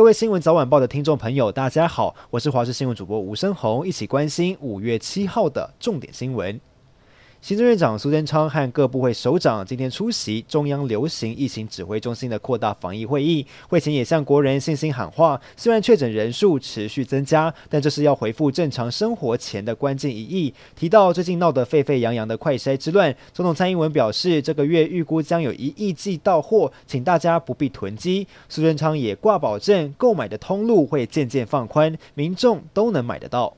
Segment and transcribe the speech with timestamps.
[0.00, 6.58] 各位新闻早晚报的听众朋友，大家好，我是华视新闻主播吴生宏，一起关心五月七号的重点新闻。
[7.42, 15.40] 行政院长苏贞昌和各部会首长今天出席中央流行疫情指挥中心的扩大防疫会议，会前也向国人信心喊话。
[15.56, 20.52] 虽然确诊人数持续增加，但这是要恢复正常生活前的关键一役。
[20.76, 28.28] 提到最近闹得沸沸扬扬的快筛之乱，总统蔡英文表示，这个月预估将有一亿剂到货，请大家不必囤积。
[28.50, 33.56] 苏贞昌也挂保证，购买的通路会渐渐放宽，民众都能买得到。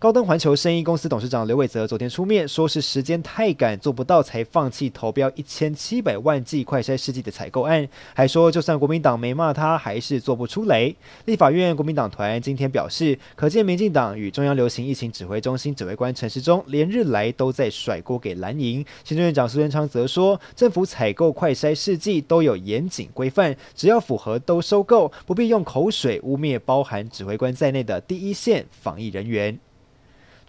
[0.00, 10.90] 高登环球生意公司董事长刘伟泽昨天出面说，是时间太赶，做不到才放弃投标一千七百万剂快筛试剂的采购案，还说就算国民党没骂他，还是做不出来。
[11.26, 18.82] 立法院国民党团今天表示，可见民进党与中央流行疫情指挥中心指挥官陈时中连日来都在甩锅给蓝营。
[19.04, 29.58] 行政院长苏贞昌则说，政府采购快筛试剂都有严谨规范，只要符合都收购，不必用口水污蔑包含指挥官在内的第一线防疫人员。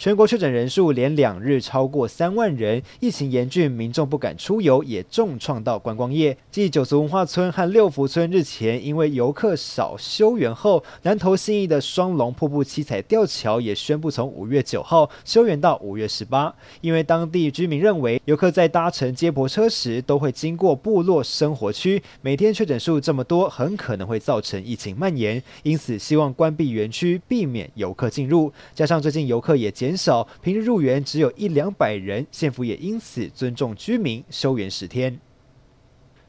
[0.02, 6.36] 全国确诊人数连两日超过三万人，疫情严峻，民众不敢出游，也重创到观光业。
[6.50, 16.52] 继九族文化村和六福村日前因为游客少休园后，南投信义的双龙瀑布七彩吊桥也宣布从五月九号休园到五月十八。
[16.82, 28.52] 因为当地居民认为，游客在搭乘接驳车时都会经过部落生活区，每天确诊数这么多，很可能会造成疫情蔓延，因此希望关闭园区，避免游客进入。
[28.74, 29.91] 加上最近游客也减。
[29.92, 35.20] 减少，平日入园只有一两百人，县府也因此尊重居民，休园十天。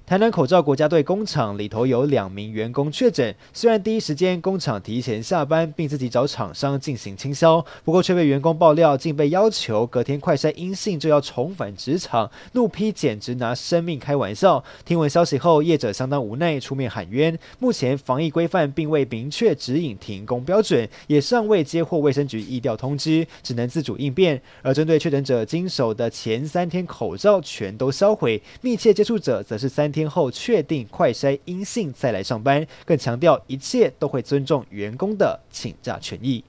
[0.04, 14.62] 台南口罩国家队工厂里头有两名员工确诊，虽然第一时间工厂提前下班，并自己找厂商进行清消，不过却被员工爆料，竟被要求隔天快筛阴性就要重返职场，怒批简直拿生命开玩笑。
[14.84, 17.38] 听闻消息后，业者相当无奈，出面喊冤。
[17.60, 24.42] 目前防疫规范并未明确指引停工标准，也尚未接获卫生局疫调通知，只能自主应变。
[24.62, 36.42] 而针对确诊者经手的前三天口罩全都销毁，密切接触者则是三天后确定快筛阴性再来上班，更强调一切都会尊重员工的请假权益。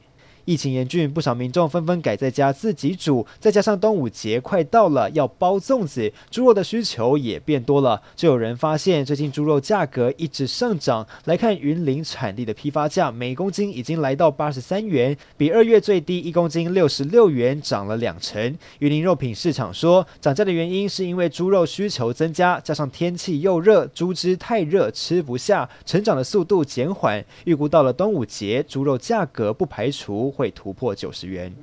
[0.45, 8.01] 疫情严峻，不少民众纷纷改在家自己煮，再加上端午节快到了，要包粽子，猪肉的需求也变多了。
[8.15, 11.07] 就有人发现，最近猪肉价格一直上涨。
[11.25, 18.57] 来看云林产地的批发价，每公斤已经来到八十三元，比二月最低一公斤六十六元涨了两成。
[18.79, 27.23] 云林肉品市场说，涨价的原因是因为猪肉需求增加，加上天气又热，猪只太热吃不下，成长的速度减缓。
[27.45, 31.53] 预估到了端午节，猪肉价格不排除会突破九十元。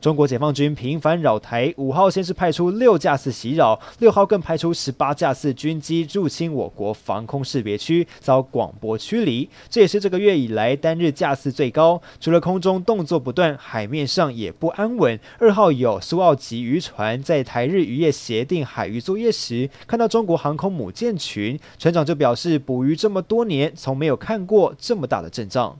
[0.00, 9.48] 中国解放军频繁扰台，五号先是派出六架次袭扰，六号更派出十八架次军机入侵我国防空识别区，遭广播驱离。
[9.70, 12.02] 这也是这个月以来单日架次最高。
[12.20, 15.18] 除了空中动作不断，海面上也不安稳。
[15.38, 25.78] 二号有苏澳级渔船在台日渔业协定海域作业时，看到中国航空母舰群，船长就表示，捕鱼这么多年，从没有看过这么大的阵仗。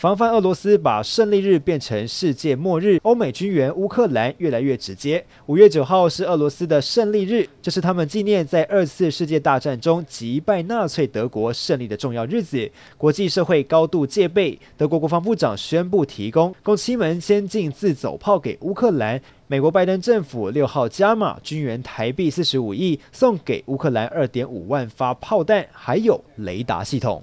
[0.00, 5.22] 防范俄罗斯把胜利日变成世界末日，欧美军援乌克兰越来越直接。
[5.44, 12.70] 五月九号是俄罗斯的胜利日，这是他们纪念在二次世界大战中击败纳粹德国胜利的重要日子。
[12.96, 19.20] 国际社会高度戒备，德国国防部长宣布提供共七门先进自走炮给乌克兰。
[19.48, 27.22] 美国拜登政府六号加码军援台币四十五亿，送给乌克兰二点五万发炮弹，还有雷达系统。